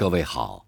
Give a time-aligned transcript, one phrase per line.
[0.00, 0.66] 各位好，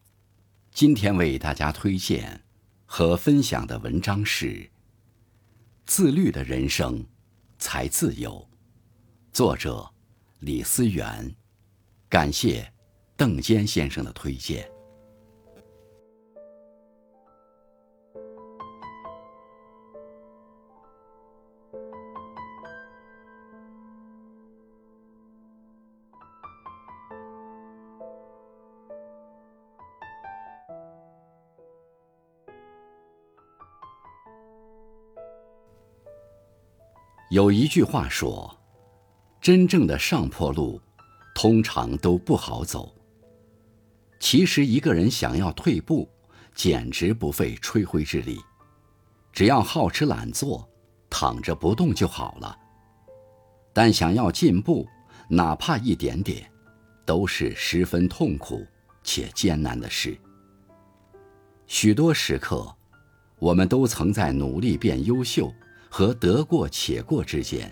[0.72, 2.44] 今天为大家推荐
[2.84, 4.46] 和分享的文章是
[5.86, 7.02] 《自律的人生
[7.58, 8.46] 才自由》，
[9.32, 9.90] 作者
[10.40, 11.34] 李思源，
[12.10, 12.70] 感谢
[13.16, 14.70] 邓坚先生的推荐。
[37.32, 38.58] 有一句话说
[39.40, 40.78] ：“真正的上坡路，
[41.34, 42.94] 通常都不好走。”
[44.20, 46.06] 其实，一个人想要退步，
[46.54, 48.38] 简直不费吹灰之力，
[49.32, 50.68] 只要好吃懒做，
[51.08, 52.54] 躺着不动就好了。
[53.72, 54.86] 但想要进步，
[55.26, 56.52] 哪怕一点点，
[57.06, 58.66] 都是十分痛苦
[59.02, 60.14] 且艰难的事。
[61.66, 62.76] 许多时刻，
[63.38, 65.50] 我们都曾在努力变优秀。
[65.94, 67.70] 和得过且过之间，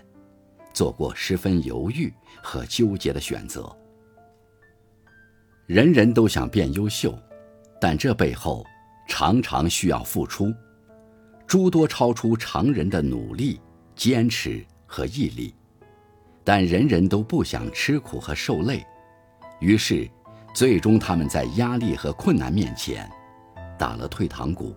[0.75, 3.75] 做过十分犹豫和纠结的选择。
[5.65, 7.17] 人人都想变优秀，
[7.81, 8.63] 但这背后
[9.07, 10.53] 常常需要付出
[11.47, 13.59] 诸多超出常人的努力、
[13.95, 15.55] 坚持和毅力。
[16.43, 18.85] 但人人都不想吃苦和受累，
[19.59, 20.07] 于是，
[20.53, 23.09] 最终他们在压力和困难面前
[23.79, 24.75] 打了退堂鼓。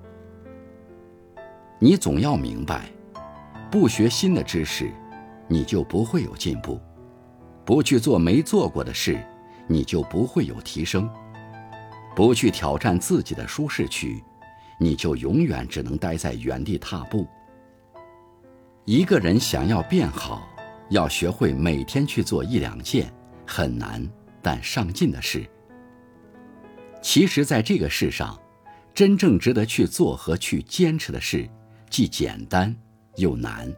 [1.78, 2.90] 你总要明白。
[3.74, 4.88] 不学新的知识，
[5.48, 6.80] 你就不会有进步；
[7.64, 9.20] 不去做没做过的事，
[9.66, 11.08] 你就不会有提升；
[12.14, 14.22] 不去挑战自己的舒适区，
[14.78, 17.26] 你就永远只能待在原地踏步。
[18.84, 20.48] 一个人想要变好，
[20.90, 23.12] 要学会每天去做一两件
[23.44, 24.08] 很难
[24.40, 25.44] 但上进的事。
[27.02, 28.40] 其实，在这个世上，
[28.94, 31.50] 真正值得去做和去坚持的事，
[31.90, 32.72] 既简单。
[33.16, 33.72] 又难。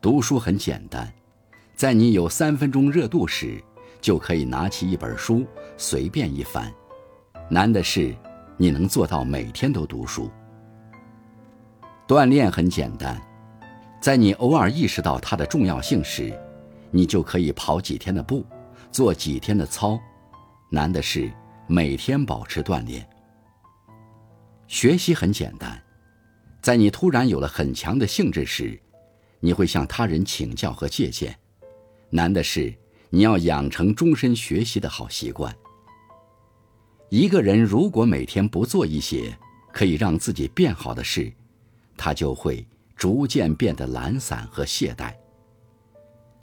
[0.00, 1.12] 读书很简单，
[1.74, 3.62] 在你有三分钟热度时，
[4.00, 5.46] 就可以拿起一本书
[5.76, 6.72] 随便一翻。
[7.48, 8.14] 难的是，
[8.56, 10.30] 你能做到每天都读书。
[12.08, 13.20] 锻炼很简单，
[14.00, 16.32] 在你偶尔意识到它的重要性时，
[16.90, 18.44] 你就可以跑几天的步，
[18.90, 20.00] 做几天的操。
[20.70, 21.30] 难的是
[21.66, 23.06] 每天保持锻炼。
[24.66, 25.80] 学习很简单。
[26.62, 28.78] 在你突然有了很强的兴致时，
[29.40, 31.36] 你会向他人请教和借鉴。
[32.10, 32.74] 难的是，
[33.08, 35.54] 你要养成终身学习的好习惯。
[37.08, 39.36] 一个人如果每天不做一些
[39.72, 41.32] 可以让自己变好的事，
[41.96, 45.14] 他就会逐渐变得懒散和懈怠。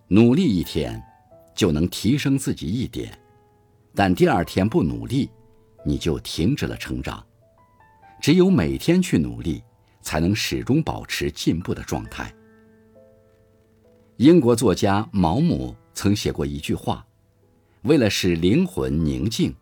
[0.07, 1.01] 努力一天，
[1.53, 3.11] 就能提升自己一点；
[3.93, 5.29] 但第二天不努力，
[5.85, 7.23] 你就停止了成长。
[8.19, 9.61] 只有每天去努力。
[10.07, 12.33] 才能始终保持进步的状态。
[14.15, 17.05] 英国作家毛姆曾写过一句话
[17.83, 19.53] ：“为了使灵魂宁静，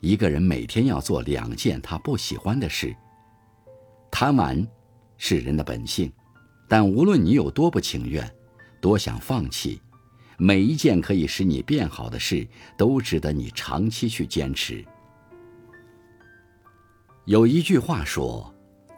[0.00, 2.94] 一个人每天要做两件他不喜欢的事。
[4.10, 4.68] 贪玩
[5.16, 6.12] 是人的本性，
[6.68, 8.30] 但无论你有多不情愿，
[8.82, 9.80] 多想放弃，
[10.36, 14.84] 每一件可以使你变好的事，都值得你长期去坚持。”
[17.24, 18.53] 有一句话说。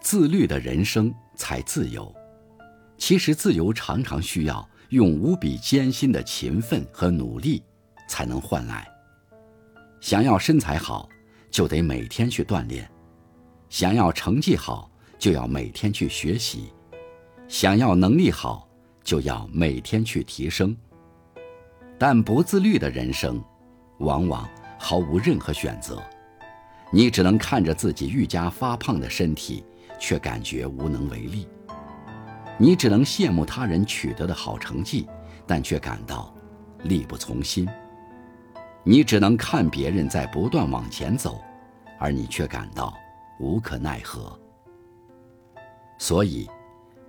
[0.06, 2.14] 自律的人生才自由。
[2.96, 7.60] 其实，自由常常需要用无比艰辛的勤奋和努力
[8.08, 8.86] 才能换来。
[10.00, 11.08] 想要身材好，
[11.50, 12.84] 就得每天去锻炼；
[13.68, 16.72] 想要成绩好，就要每天去学习；
[17.48, 18.68] 想要能力好，
[19.02, 20.76] 就要每天去提升。
[21.98, 23.42] 但不自律的人生，
[23.98, 26.00] 往往毫无任何选择。
[26.92, 29.64] 你只能看着自己愈加发胖的身体。
[29.98, 31.48] 却感觉无能为力。
[32.58, 35.06] 你只能羡慕他人取得的好成绩，
[35.46, 36.34] 但却感到
[36.84, 37.68] 力不从心。
[38.82, 41.40] 你只能看别人在不断往前走，
[41.98, 42.96] 而你却感到
[43.40, 44.38] 无可奈何。
[45.98, 46.48] 所以，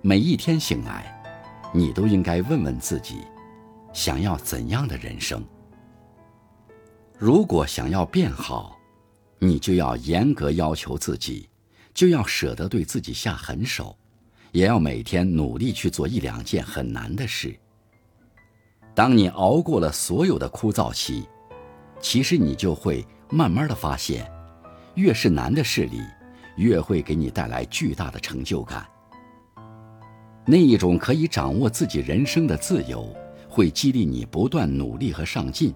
[0.02, 1.22] 每一天醒来，
[1.72, 3.20] 你都应该问问自己：
[3.92, 5.42] 想要怎样的人生？
[7.16, 8.76] 如果想要变好，
[9.38, 11.47] 你就要严格要求自己。
[11.98, 13.98] 就要舍得对自己下狠手，
[14.52, 17.52] 也要每天努力去做一两件很难的事。
[18.94, 21.26] 当你熬过了所有的枯燥期，
[22.00, 24.30] 其实你就会慢慢的发现，
[24.94, 26.00] 越是难的事里，
[26.56, 28.86] 越会给你带来巨大的成就感。
[30.46, 33.12] 那一种可以掌握自己人生的自由，
[33.48, 35.74] 会激励你不断努力和上进。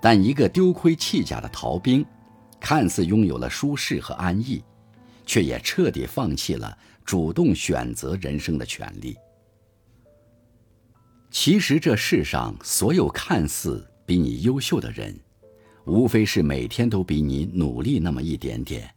[0.00, 2.02] 但一个丢盔弃甲的逃兵，
[2.58, 4.64] 看似拥有了舒适和安逸，
[5.26, 9.14] 却也彻底放弃了主动选择人生的权利。
[11.30, 15.14] 其实，这世上所有看似比你优秀的人，
[15.84, 18.88] 无非是每天都比你努力那么一点点。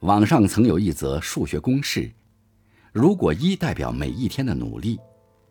[0.00, 2.10] 网上曾有一则数学公式：
[2.92, 4.98] 如果一代表每一天的努力，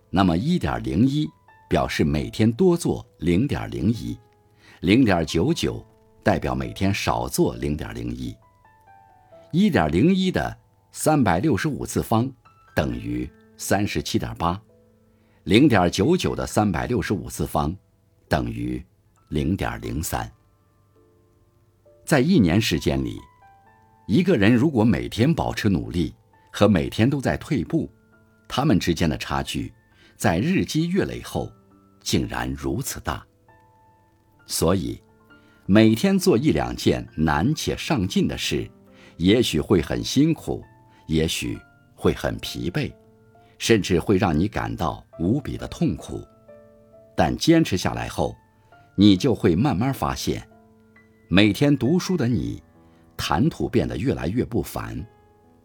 [0.10, 1.28] 那么一点零一
[1.70, 4.18] 表示每天多做零点零一，
[4.82, 5.86] 零点九九
[6.24, 8.36] 代表每天少做零点零一。
[9.56, 10.54] 一点零一的
[10.92, 12.30] 三百六十五次方
[12.75, 13.25] 等于
[13.56, 14.62] 三十七点八。
[15.46, 17.74] 零点九九的三百六十五次方，
[18.28, 18.86] 等于
[19.30, 20.30] 零点零三。
[22.04, 23.18] 在一年时间里，
[24.10, 26.13] 一个人如果每天保持努力
[26.51, 27.90] 和每天都在退步，
[28.50, 29.72] 他们之间的差距，
[30.18, 31.50] 在日积月累后，
[32.01, 33.25] 竟然如此大。
[34.46, 35.01] 所以，
[35.66, 38.69] 每天做一两件难且上进的事，
[39.18, 40.64] 也许会很辛苦，
[41.08, 41.60] 也许
[41.96, 42.92] 会很疲惫。
[43.58, 46.22] 甚至会让你感到无比的痛苦，
[47.16, 48.36] 但坚持下来后，
[48.96, 50.46] 你就会慢慢发现，
[51.30, 52.62] 每天读书的你，
[53.16, 55.04] 谈吐变得越来越不凡，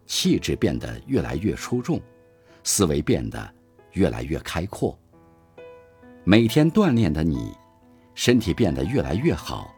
[0.05, 1.99] 气质变得越来越出众，
[2.63, 3.53] 思维变得
[3.91, 4.97] 越来越开阔。
[6.23, 7.51] 每天锻炼的你，
[8.15, 9.75] 身体变得越来越好，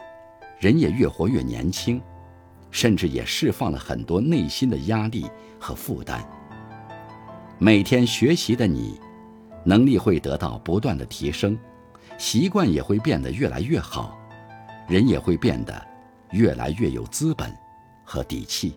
[0.60, 2.00] 人也越活越年轻，
[2.74, 5.30] 甚至也释放了很多内心的压力
[5.60, 6.28] 和负担。
[7.60, 9.00] 每天学习的你，
[9.64, 11.58] 能力会得到不断的提升，
[12.18, 14.18] 习惯也会变得越来越好，
[14.90, 15.88] 人也会变得
[16.32, 17.56] 越来越有资本
[18.04, 18.76] 和底气。